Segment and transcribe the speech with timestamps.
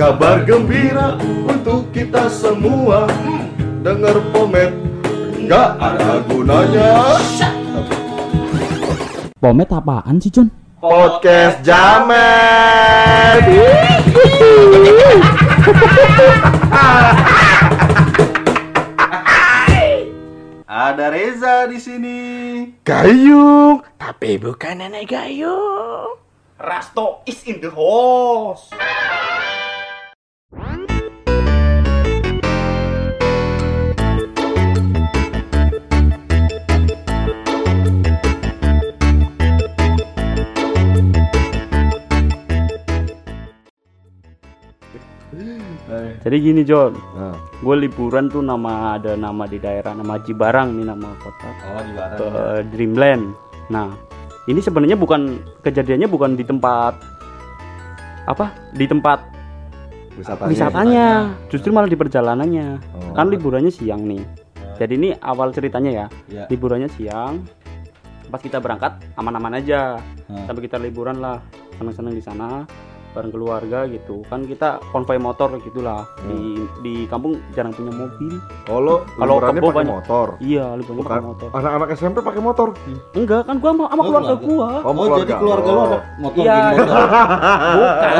[0.00, 3.04] Kabar gembira untuk kita semua
[3.84, 4.72] Dengar pomet
[5.36, 7.20] nggak ada gunanya
[9.36, 10.48] Pomet apaan sih, John?
[10.80, 13.44] Podcast Jamet
[20.64, 22.20] Ada Reza di sini.
[22.88, 26.16] Gayung Tapi bukan nenek gayung
[26.60, 28.68] Rasto is in the house.
[46.20, 46.98] Jadi gini, John.
[47.14, 51.82] Nah, Gue liburan tuh nama ada nama di daerah nama Cibarang nih nama kota Oh,
[52.16, 52.30] ke
[52.74, 53.36] Dreamland.
[53.70, 53.94] Nah,
[54.50, 56.98] ini sebenarnya bukan kejadiannya bukan di tempat
[58.26, 58.50] apa?
[58.74, 59.18] Di tempat
[60.18, 61.08] wisatanya wisatanya,
[61.48, 62.68] justru malah di perjalanannya.
[62.96, 63.14] Oh.
[63.14, 64.22] Kan liburannya siang nih.
[64.80, 66.06] Jadi ini awal ceritanya ya.
[66.32, 66.44] Ya.
[66.48, 67.44] Liburannya siang.
[68.32, 70.00] Pas kita berangkat aman-aman aja.
[70.30, 70.46] Hmm.
[70.48, 71.42] Sampai kita liburan lah,
[71.76, 72.64] seneng-seneng di sana
[73.10, 74.22] bareng keluarga gitu.
[74.26, 76.06] Kan kita konvoy motor gitulah.
[76.22, 76.40] Di
[76.80, 78.34] di kampung jarang punya mobil.
[78.66, 79.94] Oh Kalau liburannya kebo pakai banyak.
[79.94, 81.48] motor Iya, liburannya Bukan pakai motor.
[81.52, 82.68] Anak-anak SMP pakai motor
[83.12, 84.46] Enggak, kan gua sama, sama Oh, keluarga keluarga.
[84.46, 84.70] gua.
[84.80, 86.56] Oh, Oh, jadi keluarga lo ada motor Iya.
[86.70, 86.96] motor.
[87.70, 88.12] Bukan.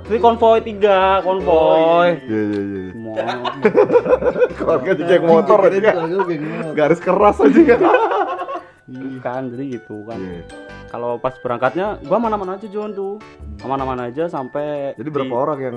[0.00, 2.08] Ini konvoy tiga, konvoy.
[2.20, 3.16] Iya iya iya Semua.
[4.52, 5.94] Keluarga di geng motor aja kan.
[6.72, 7.80] Garis keras aja kan
[8.90, 10.18] Bukan, jadi gitu kan.
[10.18, 10.42] Iya.
[10.90, 13.22] Kalau pas berangkatnya gua aman-aman aja John tuh.
[13.60, 15.76] Aman-aman aja sampai Jadi berapa orang yang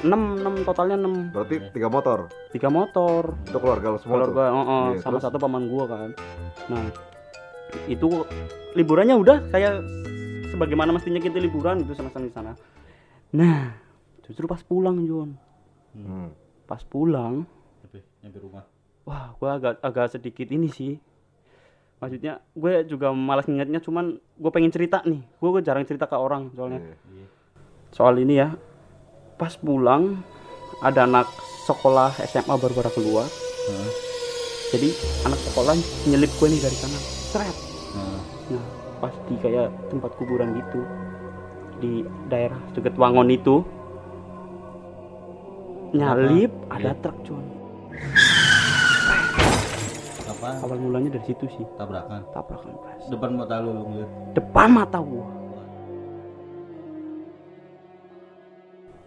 [0.00, 1.30] 6, 6 totalnya 6.
[1.30, 2.18] Berarti tiga motor
[2.50, 3.38] Tiga motor.
[3.44, 4.56] Itu keluarga lo semua keluarga tuh?
[4.56, 5.24] oh, oh, Iya, sama terus?
[5.24, 6.10] satu paman gua kan
[6.66, 6.84] nah
[7.84, 8.24] itu
[8.72, 9.84] liburannya udah kayak
[10.48, 12.52] sebagaimana mestinya kita liburan itu sama-sama di sana
[13.28, 13.76] nah
[14.22, 15.36] justru pas pulang John
[15.90, 16.30] Hmm.
[16.64, 17.44] pas pulang
[17.82, 18.64] Nyampe, nyampe rumah.
[19.02, 20.96] wah gua agak agak sedikit ini sih
[21.98, 26.50] maksudnya gue juga malas ngingetnya cuman gue pengen cerita nih gue jarang cerita ke orang
[26.52, 27.26] soalnya Iya.
[27.90, 28.54] soal ini ya
[29.34, 30.22] pas pulang
[30.78, 31.26] ada anak
[31.64, 33.26] sekolah SMA baru pada keluar
[33.66, 33.90] Heeh.
[34.70, 34.88] jadi
[35.24, 35.74] anak sekolah
[36.06, 37.56] nyelip gue nih dari sana seret
[37.92, 38.20] Heeh.
[38.52, 38.66] nah
[38.98, 40.80] pas di kayak tempat kuburan gitu
[41.78, 43.62] di daerah deket Wangon itu
[45.90, 47.00] nyalip ada Iya.
[47.00, 47.44] truk John
[50.38, 50.62] Apa?
[50.62, 52.22] awal mulanya dari situ sih Tabrakan.
[52.30, 54.10] tabrakan pres Depan mata lu lu ngeliat.
[54.32, 55.26] depan mata gua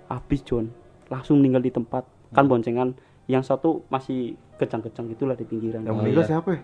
[0.07, 0.67] habis John
[1.07, 6.21] langsung meninggal di tempat kan boncengan yang satu masih kejang-kejang gitulah di pinggiran Yang meninggal
[6.21, 6.29] iya.
[6.29, 6.61] siapa ya?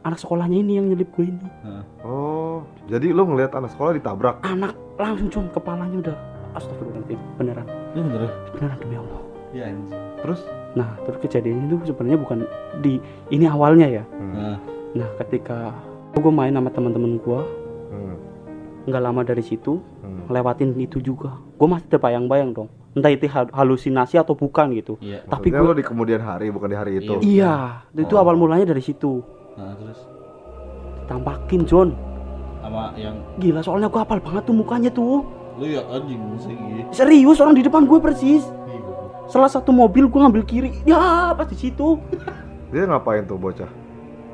[0.00, 1.82] anak sekolahnya ini yang nyelip gue ini Heeh.
[2.02, 4.40] Oh, jadi lo ngelihat anak sekolah ditabrak?
[4.42, 6.16] anak langsung John kepalanya udah
[6.54, 8.30] astagfirullahaladzim beneran Lu bener.
[8.52, 9.20] beneran demi Allah
[9.50, 9.86] Iya anjing.
[10.18, 10.40] Terus?
[10.74, 12.38] Nah, terus kejadian itu sebenarnya bukan
[12.78, 12.98] di
[13.28, 14.04] ini awalnya ya.
[14.10, 14.32] Hmm.
[14.32, 14.56] Nah,
[14.94, 15.74] Nah, ketika
[16.14, 17.40] gue main sama teman-teman gue,
[17.90, 18.14] Hmm.
[18.84, 20.30] nggak lama dari situ Hmm.
[20.30, 21.34] lewatin itu juga.
[21.54, 22.68] Gue masih terbayang-bayang dong.
[22.94, 24.94] Entah itu hal- halusinasi atau bukan gitu.
[25.00, 25.26] iya.
[25.26, 27.18] Tapi gue di kemudian hari bukan di hari itu.
[27.20, 28.22] iya, itu Oh.
[28.22, 29.18] awal mulanya dari situ.
[29.54, 29.98] Nah, terus
[31.04, 31.90] Tampakin John.
[32.62, 35.20] sama yang Gila, soalnya gue hafal banget tuh mukanya tuh.
[35.54, 36.54] lu ya anjing sih.
[36.90, 38.42] Serius orang di depan gue persis.
[38.42, 38.83] Goblok.
[39.24, 40.70] Salah satu mobil gue ngambil kiri.
[40.84, 41.96] Ya, pas di situ.
[42.68, 43.68] Dia ngapain tuh bocah?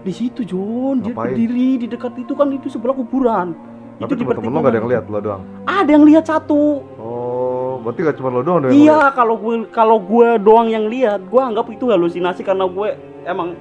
[0.00, 1.36] Di situ John, dia Ngapain?
[1.36, 3.52] berdiri di dekat itu kan itu sebelah kuburan.
[4.00, 5.42] Tapi temen-temen lo gak ada yang lihat lo doang.
[5.68, 6.80] Ada yang lihat satu.
[6.96, 10.88] Oh, berarti gak cuma lo doang dong yang Iya, kalau gue kalau gue doang yang
[10.88, 12.96] lihat, gue anggap itu halusinasi karena gue
[13.28, 13.52] emang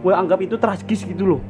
[0.00, 1.40] gue anggap itu tragis gitu loh.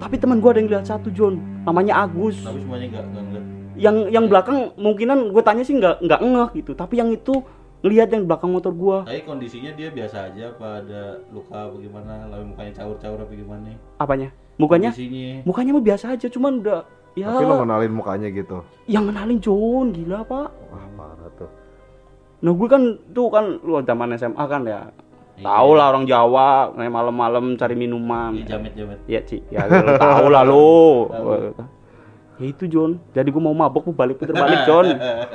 [0.00, 1.36] Tapi teman gue ada yang lihat satu John,
[1.68, 2.40] namanya Agus.
[2.40, 3.44] Tapi semuanya enggak enggak ngeliat.
[3.76, 7.44] Yang yang belakang mungkinan gue tanya sih nggak nggak ngeh gitu, tapi yang itu
[7.80, 8.98] ngelihat yang belakang motor gue.
[9.08, 11.02] Tapi kondisinya dia biasa aja apa ada
[11.32, 12.12] luka apa gimana?
[12.28, 13.72] Lalu mukanya caur-caur apa gimana?
[13.96, 14.28] Apanya?
[14.60, 14.90] Mukanya?
[14.92, 15.44] Kondisinya.
[15.48, 16.80] Mukanya mah biasa aja, cuman udah
[17.16, 18.58] ya Tapi lo kenalin mukanya gitu.
[18.86, 20.48] yang kenalin John, gila pak.
[20.70, 21.50] Wah, parah tuh.
[22.40, 24.80] Nah gue kan tuh kan lu zaman SMA kan ya,
[25.40, 25.48] Iya.
[25.48, 28.36] tahu lah orang Jawa malam-malam cari minuman.
[28.36, 28.98] Iya, jamet-jamet.
[29.08, 31.08] Iya Ci, ya lu tahu lah lu.
[32.40, 33.00] Ya itu John.
[33.12, 34.86] Jadi gua mau mabok gua balik puter balik John.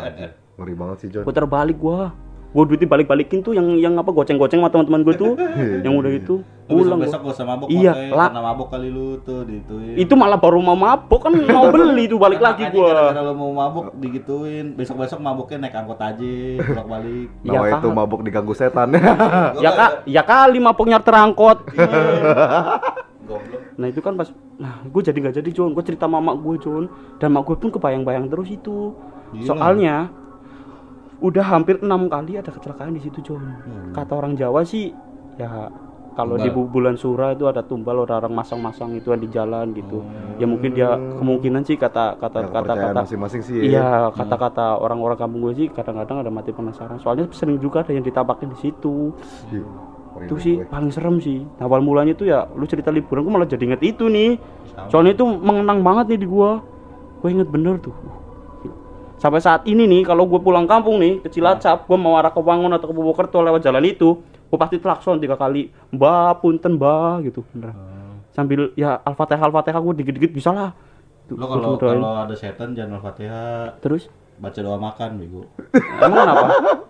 [0.57, 1.25] Ngeri banget sih, John.
[1.25, 2.13] Puter balik gua.
[2.55, 5.35] Gua duitnya balik-balikin tuh yang yang apa goceng-goceng sama teman-teman gua tuh.
[5.85, 7.27] yang udah itu pulang besok gua.
[7.29, 8.31] gak usah mabok Iya, lah.
[8.31, 9.95] karena mabok kali lu tuh dituin.
[9.99, 13.11] Itu malah baru mau mabok kan mau beli tuh balik lagi gua.
[13.11, 16.31] lu mau mabok digituin, besok-besok maboknya naik angkot aja,
[16.63, 17.27] bolak-balik.
[17.43, 17.93] Ya, Nawa itu Kak.
[17.93, 18.89] mabuk diganggu setan.
[19.59, 21.67] Ya kak, ya kali maboknya terangkot.
[23.25, 23.61] Goblok.
[23.75, 26.87] Nah itu kan pas, nah gue jadi nggak jadi John, gue cerita mama gue John,
[27.17, 28.93] dan mak gue pun kebayang-bayang terus itu.
[29.33, 29.43] Gila.
[29.43, 29.95] Soalnya
[31.17, 33.41] udah hampir enam kali ada kecelakaan di situ John.
[33.41, 33.91] Hmm.
[33.91, 34.91] kata orang Jawa sih
[35.35, 35.71] ya
[36.11, 39.99] kalau di bu- bulan surah itu ada tumbal orang-orang masang-masang itu di jalan gitu.
[40.35, 43.59] Ya mungkin dia kemungkinan sih kata kata Ya, kata kata masing-masing sih.
[43.65, 46.99] iya kata-kata orang-orang kampung gue sih kadang-kadang ada mati penasaran.
[46.99, 49.11] Soalnya sering juga ada yang ditapakin di situ.
[49.51, 49.67] Ih, itu
[50.15, 50.71] merinding sih gue.
[50.71, 51.43] paling serem sih.
[51.59, 54.39] Nah, awal mulanya tuh ya lu cerita liburan gue malah jadi inget itu nih.
[54.71, 54.87] Sama.
[54.87, 56.63] soalnya itu mengenang banget nih di gua.
[57.19, 57.91] Gue inget bener tuh
[59.15, 62.39] sampai saat ini nih kalau gue pulang kampung nih ke Cilacap gue mau arah ke
[62.39, 65.71] Wangun atau ke Purwokerto lewat jalan itu gue pasti klakson tiga kali.
[65.91, 68.21] Mbak punten mbak gitu bener Hmm.
[68.31, 70.71] sambil ya al-fatihah al-fatihah gue dikit-dikit bisa lah.
[71.31, 74.07] Lo kalau kalau ada setan jangan al-fatihah, terus?
[74.35, 75.47] Baca doa makan bego.
[76.03, 76.43] emang kenapa?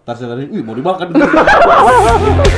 [0.03, 1.07] Ntar setan ini, wih mau dimakan.